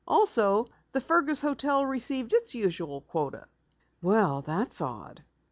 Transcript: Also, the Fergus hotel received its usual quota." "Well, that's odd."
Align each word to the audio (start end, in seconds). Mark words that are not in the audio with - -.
Also, 0.07 0.67
the 0.93 0.99
Fergus 1.01 1.41
hotel 1.41 1.85
received 1.85 2.33
its 2.33 2.55
usual 2.55 3.01
quota." 3.01 3.45
"Well, 4.01 4.41
that's 4.41 4.81
odd." 4.81 5.21